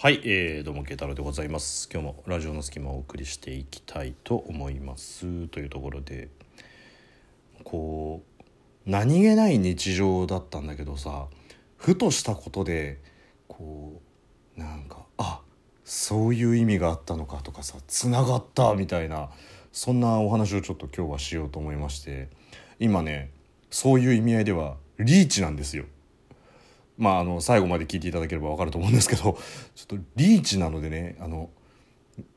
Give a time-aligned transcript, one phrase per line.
[0.00, 6.28] はい、えー、どうも慶太郎でございます今日もラジオの隙間をお送りしていきたいと思いますというところで
[7.64, 8.42] こう
[8.86, 11.26] 何気ない日常だったんだけどさ
[11.76, 13.00] ふとしたことで
[13.48, 14.00] こ
[14.56, 15.40] うなんかあ
[15.84, 19.30] そういう意味があったのかとかさつながったみたいな
[19.72, 22.28] そんなお話をちょっと今日はしようと思いまして
[22.78, 23.32] 今ね
[23.68, 25.86] そういう意味合いではリーチなんですよ。
[26.98, 31.48] まあ、あの最後まで聞いていただければ分かると思うんですけどちょっとリーチなのでねあの、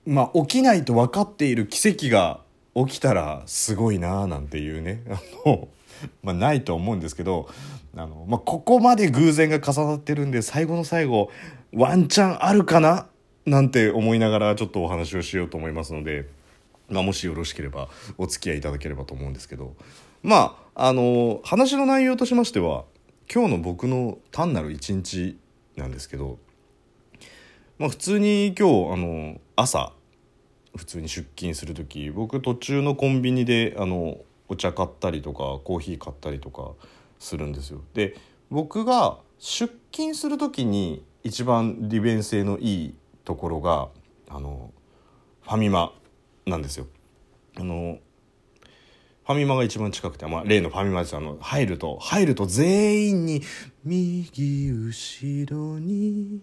[0.06, 2.42] まあ、起きないと分かっている奇跡が
[2.76, 5.20] 起きたらすごいなあなんていうねあ
[5.50, 5.68] の、
[6.22, 7.50] まあ、ないと思うんですけど
[7.96, 11.32] あの、まあ、ここまで偶然が重なってるんで最後の最後
[11.74, 13.08] ワンチャンあるかな？
[13.46, 16.28] なんて思いながらちょっとお話をしようと思いますので、
[16.90, 17.90] まあ、もしよろしければ
[18.20, 19.74] お付き合いいただければと思うんですけど
[20.22, 22.86] まああの話の内容としましては
[23.34, 25.40] 今日の僕の単なる一日
[25.78, 26.38] なんですけど、
[27.80, 29.94] まあ、普通に今日あの朝
[30.76, 34.18] 普通に出勤する時僕途中のコンビニであの
[34.50, 36.74] お茶買ったりとかコーヒー買ったりとか
[37.20, 37.80] するんですよ。
[37.94, 38.18] で
[38.50, 43.88] 僕が出勤する時に一番利便性のいいところが
[44.28, 44.74] あの
[45.44, 45.94] ファミマ
[46.46, 46.86] なんですよ。
[47.56, 53.42] あのァミマが一番近くて、まあ、例のファミマですあの入ると入ると全員に
[53.84, 56.42] 「右後ろに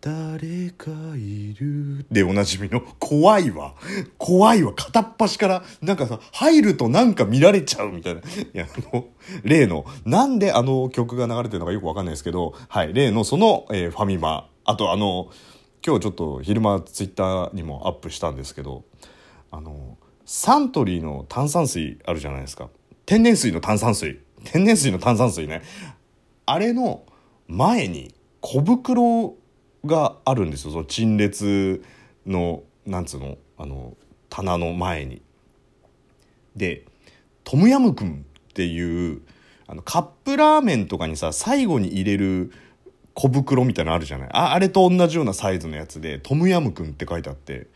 [0.00, 3.74] 誰かいる」でおなじみの怖いわ。
[4.18, 8.20] 怖いわ片っ端からなんかさ入るとなんか見られちゃうみたいな。
[8.20, 9.06] いやあの
[9.44, 14.48] 例のなんであの曲が流れてるのかよくわかんないですけどはい例のその、えー、ファミマ。
[14.64, 15.30] あとあの
[15.84, 18.84] 今日ちょっと昼間ツイッターにもアップしたんですけど
[19.50, 19.98] あの
[20.34, 22.70] サントリーの炭酸水あるじゃないですか。
[23.04, 24.18] 天然水の炭酸水。
[24.44, 25.60] 天然水の炭酸水ね。
[26.46, 27.02] あれの
[27.48, 29.34] 前に小袋
[29.84, 30.70] があるんですよ。
[30.70, 31.84] その陳列
[32.26, 33.36] のなんつうの？
[33.58, 33.94] あの
[34.30, 35.20] 棚の前に。
[36.56, 36.86] で
[37.44, 39.20] トムヤムクンっていう
[39.66, 42.52] あのカップラーメンとかにさ最後に入れる
[43.12, 44.28] 小袋みたいなのあるじゃない？
[44.32, 47.66] ああれと同じようなサイズのやつでトムヤムクンって書いてあって。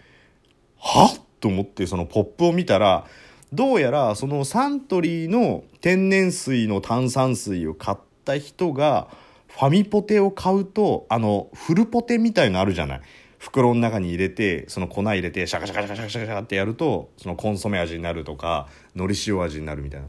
[0.78, 1.14] は？
[1.14, 3.06] っと思ってそのポップを見たら
[3.52, 9.08] どうやらそのサントリーの天然水の炭酸水を買った人が
[9.48, 13.00] ファミポテを買うとあのフルポテみたいのあるじゃない？
[13.38, 20.08] 袋の中に入れてその粉入れてシャカシャカシャカシャカシャカってやるとそのコンソメ味になるとかのり塩味になるみたいな。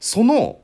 [0.00, 0.60] その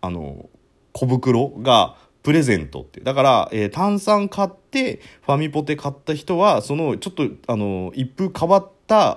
[0.00, 0.48] あの
[0.92, 3.00] 小袋がプレゼントって。
[3.00, 8.70] だから、えー、炭酸買ってファミポテ買った人はそのちょっとあの一風変わった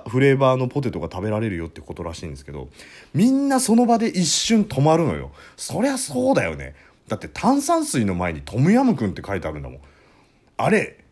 [0.08, 2.68] フレーバーのポテトが食べられるよってことらしいんですけど
[3.12, 5.32] みんなその場で一瞬止まるのよ。
[5.56, 6.74] そりゃそうだよね。
[7.08, 9.80] だって炭酸水の前にトムヤムクンって書いてあるんだもん。
[10.56, 11.04] あれ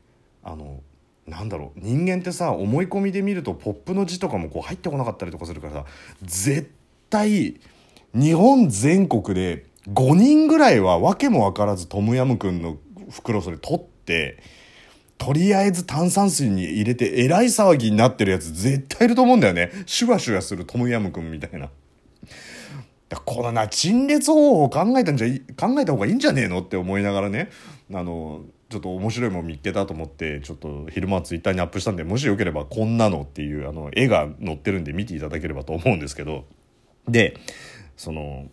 [0.44, 0.80] あの
[1.26, 1.80] なんだろう。
[1.80, 5.84] 人間ってさ思い込みで見るとポップの字とかもこう入ってこなかったりとかするからさ
[6.22, 6.70] 絶
[7.10, 7.60] 対
[8.14, 12.76] 日本全国で5人ぐらいは訳も分からずトムヤムクンの
[13.10, 14.38] 袋それ取って
[15.22, 19.70] とりあえず炭酸水に入れてえらい騒ぎになってるやつ絶対いると思うんだよね。
[19.86, 21.70] シュワシュワするトムヤムクンみたいな。
[23.24, 27.50] このな陳列方法を考えたんじゃ考えた方がいいんじゃねえのって思いながらね。
[27.94, 36.46] あのちょっと面白いもん見っけたと思ってちょっと昼間ツイッターにアップしたんでもしよければこんなのっていうあの絵が載ってるんで見ていただければと思うんですけど。
[37.06, 37.36] で
[37.96, 38.48] その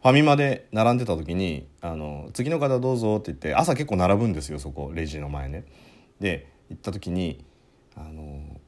[0.00, 5.64] ファミマで並んでた時にあの「次の方どうぞ」って言って朝結構並ぶんですよそこレジの前ね。
[6.20, 7.44] で行った時に
[7.96, 8.60] あの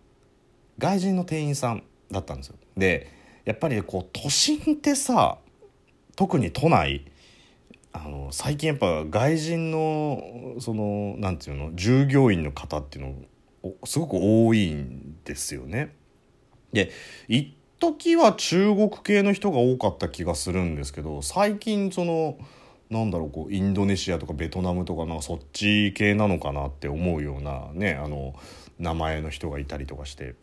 [0.79, 2.57] 外人の店員さんだったんですよ。
[2.77, 3.11] で
[3.45, 5.39] やっぱりこう都心ってさ
[6.17, 7.05] 特に都内
[7.93, 13.29] あの最近やっぱ外人のそのなんていうの従業員の方っていう
[13.63, 15.95] のすごく多いんですよね。
[16.73, 16.91] で
[17.29, 22.39] 一時は中国系の人が多かった気がするんですけど最近その
[22.91, 28.35] なんだろうこうインドネシアとかベトナムとかなんかそっち系なのかなって思うようなねあの
[28.79, 30.35] 名前の人がいたりとかして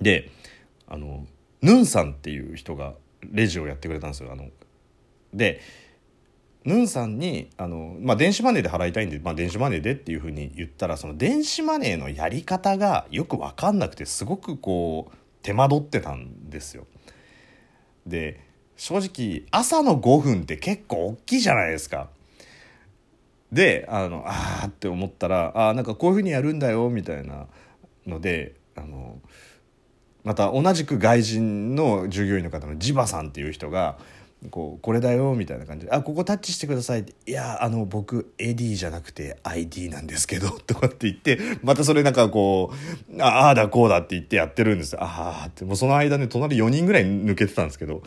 [0.00, 0.30] で
[0.86, 1.26] あの
[1.62, 4.32] ヌンさんっていう人がレジをやってくれたんですよ。
[4.32, 4.48] あの
[5.32, 5.60] で
[6.64, 16.86] ヌンさんにあの、まあ、電子マネーで払いたいんで、まあ、電子マネーでっていうふうに言ったらその電子マネーのやり方がよく分かんなくてすごくこう手間取ってたんですよ。
[18.04, 18.45] で
[18.76, 22.08] 正直朝の5分って結構大きいじゃないですか。
[23.52, 27.46] であのあーって思ったらあなんかこういうふうにやるんだよみたいな
[28.06, 29.20] のであの
[30.24, 33.98] また同じく外人の従業員の方のジバさんっていう人が
[34.50, 42.72] こうこれだよみたいな感じで「あここタッチしてください」って「いやあの僕 AD じゃなくて ID なんですけど」 とかって言ってまたそれなんかこ
[43.10, 48.02] う「ああだこうだ」って言ってやってるんですああってもうその間ね隣4人ぐらい抜けてたんですけど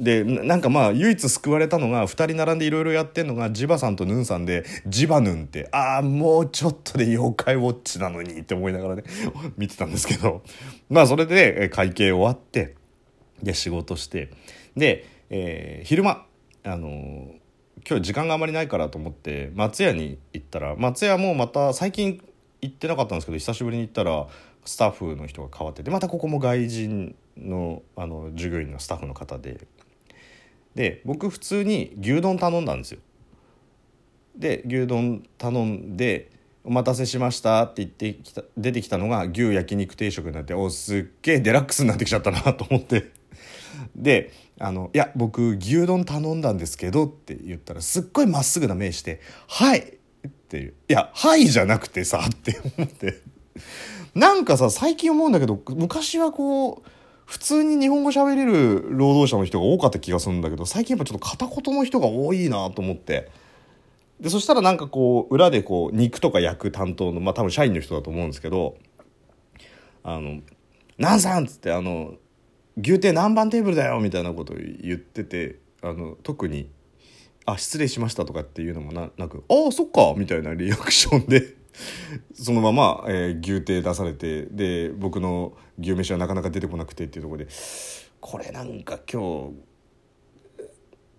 [0.00, 9.04] でなんかまあ唯一救われたのが2人並んでいろいろやってんのがジバさんとヌンさんでジバヌンってああもうちょっとで妖怪ウォッチなのにって思いながらね
[9.56, 10.42] 見てたんですけど。
[10.88, 12.74] まあそれで会計終わって
[13.42, 14.30] で仕事して
[14.76, 16.24] で、えー、昼間
[16.64, 17.38] あのー、
[17.88, 22.20] 今日時間があまりないからと思って松屋に行ったら松屋もまた最近
[22.60, 24.26] 行ってなかったんですけど久しぶりに行ったら
[24.64, 29.66] スタッフの人が変わっててまたここも外人のあの従業員のスタッフの方で
[30.74, 33.00] で僕普通に牛丼頼んだんですよ。
[34.36, 36.30] で牛丼頼んで
[36.64, 43.10] 「お待たせしました」って言ってきた出てきたのが牛焼肉定食になっておすっげえデラックスになってきちゃったなと思って。
[43.94, 49.80] であの「いや僕牛丼頼んだんですけど」って言ったらすっごいまっすぐな目して「はい」
[50.26, 53.20] っていう「いやはい」じゃなくてさって思って。
[54.14, 56.97] なんかさ最近思うんだけど昔はこう
[57.28, 63.30] 普通に日本語喋れる労働者の人が多かった気がするんだけど最近やっぱちょっと片言の人が多いなと思って。
[64.18, 68.76] でそしたらなんかこう裏でこう肉とか焼く担当のまあ多分社員の人だと思うんですけど
[70.02, 70.40] 「あの
[70.96, 72.14] なんさん」っつってあの
[72.80, 76.68] 「牛亭何番テーブルだよ」みたいなことを言っててあの特に
[77.48, 81.54] 「あ失礼しました」とかっていうのもななく「ああそっか」みたいなリアクションで
[82.34, 87.46] そのまま、えー、牛亭出されてで僕の牛飯はなかなか出てこなくてっていうとこで
[88.20, 89.52] これなんか今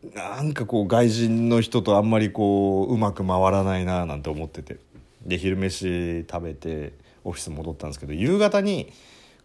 [0.03, 4.77] 日なんかこう外人の人とあんまりこううまく回らないななんて思ってて
[5.25, 6.93] で昼飯食べて
[7.23, 8.91] オフィス戻ったんですけど夕方に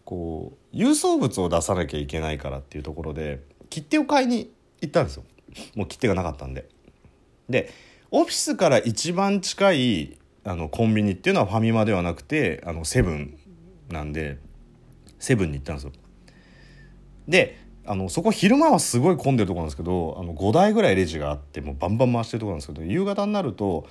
[0.05, 4.51] こう郵送物を出さなきゃいけないからっていうところで切手を買いに
[4.81, 5.23] 行ったんですよ。
[5.75, 6.69] もう切手がなかったんで。
[7.49, 7.71] で
[8.11, 13.37] オフィスから一番近いあのコンビニっていうのはファミマではなくてあのセブン
[13.89, 14.37] なんで
[15.19, 15.91] セブンに行ったんですよ
[17.27, 23.87] であのそこ昼間はすごい混んでるとこなんですけどあの5台ぐらいレジがあってもうバンバン回してるとこなんですけど夕方になると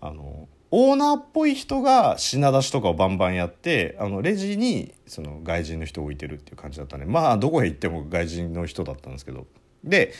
[0.00, 9.46] あのオーナーっぽい人が品出しとかをバンバンやってあのレジにその外人の人を置いてるっていう感じだったねまあどこへ行っても外人の人だったんですけど
[9.84, 10.12] で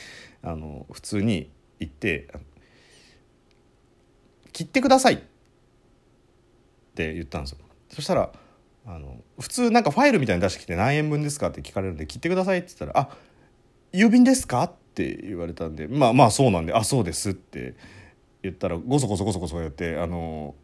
[0.43, 1.51] あの普通に
[1.81, 2.29] 行って
[4.53, 5.19] 「切ってください」っ
[6.95, 7.59] て言ったんですよ
[7.91, 8.33] そしたら
[8.87, 13.17] あの普通なんかファイルみたいに出してきて何円分ですかって聞かれるんで切ってくださいって言ったら「あ
[13.93, 17.75] 郵便ですか?」って言われたんで「まあまあそうなんであそうです」って
[18.43, 20.55] 言ったらごそごそごそごそやってあの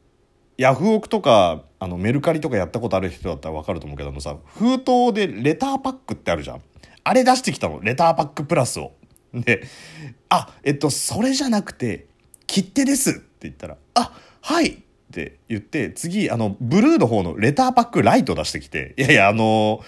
[0.56, 6.62] ヤフオクとかあのメルカリとかやったことある人だったら分かると思うけどもさ封筒でレターパックってあるじゃん
[7.05, 7.81] あれ出してきたの。
[7.81, 8.93] レターパックプラスを。
[9.33, 9.65] で
[10.29, 12.06] 「あえっとそれじゃなくて
[12.47, 14.69] 切手です」って言ったら「あはい。
[14.71, 14.77] っ
[15.15, 19.85] て言って次あのブルーの方のレターパックライト出してきていやいやあの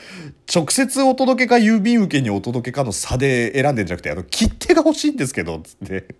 [0.55, 6.15] 直接お届けか郵便受けにお届けかの差で選んでんじゃなくてあの切手が欲しいんですけどつって。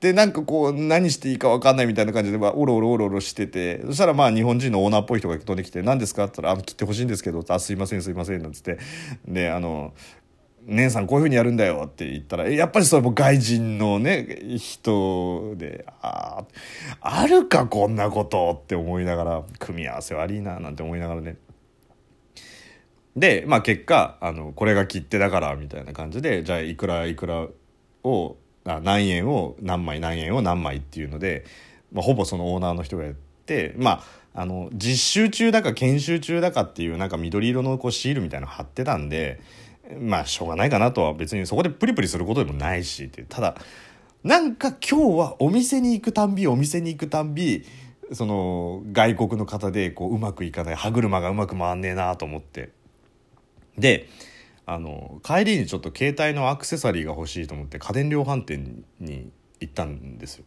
[0.00, 8.78] でなんかこう何していいか分かんないみたいな感じでおろおろおろおろしててそしたらまあ日本人のオーナーっぽい人が飛んできて「何ですか?」って言ったら「あ切ってほしいんですけど」あすいませんすいません」なんつって
[9.28, 9.92] であの
[10.66, 16.44] 姉さんこういうふうにやるんだよって言ったら、やっぱりそれも外人のね、人で、あ
[17.00, 21.36] あ、あるかこんなことって思いながら、組み合わせ悪いななんて思いながらね。
[23.16, 27.48] で、まあ結果、あの、これが切手だからみたいな感じで、じゃあいくらいくら
[28.04, 31.44] を、何円を何枚何円を何枚っていうので、
[31.92, 34.02] まあ、ほぼそのオーナーの人がやって、ま
[34.34, 39.40] あ、あの、実習中だか研修中だかっていうなんか緑色のこうシールみたいなの貼ってたんで、
[39.98, 43.24] まあしょうがないかなとは別にそこでプリプリすることでもないしって。
[43.28, 43.56] ただ
[44.22, 47.64] なんか今日はお店に行くたんびお店に行くたんび
[48.12, 52.70] その外国の方でこううまくいかない歯車がうまく回んねえなと思って。
[53.78, 54.08] で
[54.72, 60.44] あの帰りにちょっと携帯のアクセサリーが欲しいと思って家電量販店に行ったんですよ。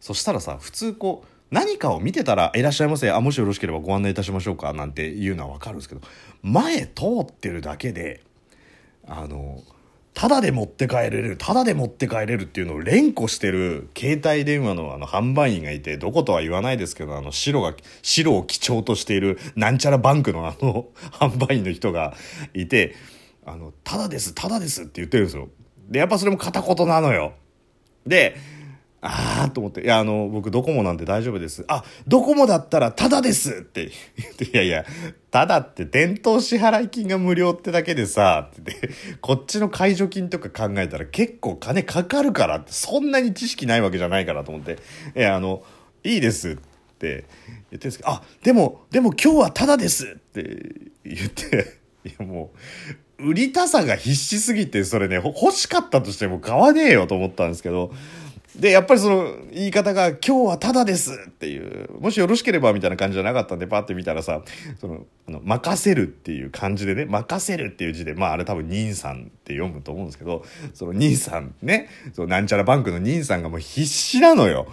[0.00, 3.10] そしたらさ普通こう何かを見てたら「いらっしゃいませ。
[3.10, 6.00] あもしよろしければご案内いたしましょうか」なんていうのは分かるんですけど
[6.42, 8.22] 前通ってるだけで
[9.06, 9.62] あの
[10.14, 22.14] ただで持って帰れるただで持って帰れるっていうのを連呼してる携帯電話のあの販売員がいてどことは言わないですけどあの白が白を基調としているなんちゃらバンクのあの 販売員の人が
[22.54, 22.94] いて
[23.46, 25.48] あのただですただですって言ってるんですよ。
[25.88, 27.34] でやっぱそれも片言なのよ。
[28.06, 28.36] で
[29.06, 31.66] ああと思って、いや、あの、僕ドコモなんで大丈夫です。
[31.68, 33.90] あ、ドコモだったらタダですって。
[34.16, 34.86] 言って、いやいや、
[35.30, 44.78] タダって店頭支払い金が無料ってだけでさ、ってってこっちの解除金とか考えたら結構金かかるからって、そんなに知識ないわけじゃないからと思って、
[45.14, 45.62] いや、あの、
[46.02, 47.26] いいですって言って
[47.72, 52.58] るんですけど、あ、でも、でも今日はタダですって言って、いやもう、
[53.24, 57.92] 売りたさが必死すぎて、それね、欲しかったとしても買わねえよと思ったんですけど、
[58.56, 64.42] で、やっぱりその言い方が、今日はただですっていう、もしよろしければみたいな感じじゃなかったんで、パッて見たらさ、
[64.80, 74.68] その、あの、任せるっていう感じでね、任せるっていう字で、まああれ多分、兄さんって読むと思うんですけど、その兄さんね、そのなんちゃらバンクの兄さんがもう必死なのよ。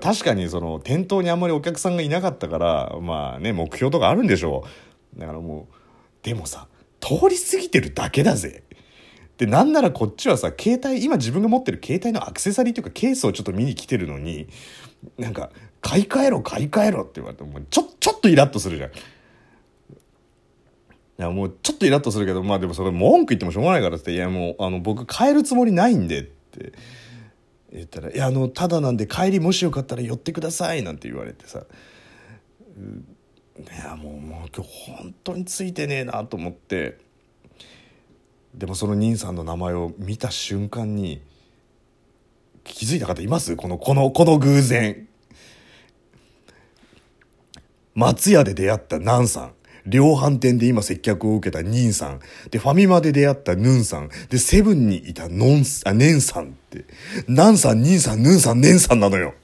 [0.00, 4.64] 確かにその店頭にあんまりお客さんがいなかったからまあね目標とかあるんでしょ
[5.14, 5.74] うだからもう
[6.24, 6.68] でもさ
[7.04, 8.62] 通り過ぎてるだけだぜ。
[9.36, 14.48] で、なんならこっちはさ、携帯、今自分が持ってる携帯のアクセサリーというかケースをちょっと見に来てるのに、
[15.18, 15.50] なんか、
[15.82, 18.90] 買い替えろ、買い替えろって言われても、ちょ、ちょっとイラッとするじゃん。
[18.90, 18.92] い
[21.18, 26.72] や、もうちょっとイラッとするけど、まあでもそれ文句言ってもしょうがないからって、いやもう、あの、僕変えるつもりないんでって。
[27.72, 31.64] 言ったら、いや、あの、ただなんで帰りもしよかったら寄ってくださいなんて言われてさ、
[33.58, 36.98] いや、もう、もう今日本当についてねえなと思って、
[38.54, 41.22] でもその兄さんの名前を見た瞬間に
[42.62, 43.56] 気づいた方います？
[43.56, 45.08] このこのこの偶然
[47.94, 49.54] 松屋で出会ったナンさん
[49.86, 52.20] 量販店で今接客を受けたニンさん。
[52.50, 54.08] で、ファミマで出会ったヌンさん。
[54.30, 56.86] で、セブンにいたノン、あ、ネンさんって。
[57.28, 59.34] ナンさん、ニンさん、ヌンさん、ネンさんなのよ。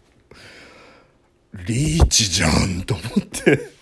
[1.67, 3.80] リーチじゃんと思って。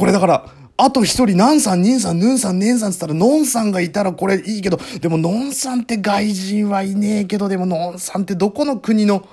[0.00, 0.46] これだから、
[0.78, 9.28] あと一人、ナンさん、ニンさん、ヌンさん、ネンさんって言ったら、ノンさんがいたらこれいいけど、でもノンさんって外人はいねえけど、でもノンさんってどこの国の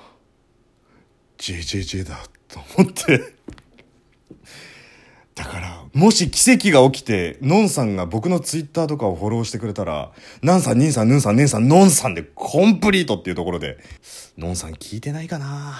[1.38, 3.32] JJJ だと思って。
[5.34, 10.10] だから、もし奇跡が起きて、ノンさんが僕のツイッターとかをフォローしてくれたら、
[10.42, 13.78] ナンさん、ニンさん、ヌンさん、ネンさん、ノンさんでコンプリートっていうところで、
[14.36, 15.76] ノンさん聞いてないかな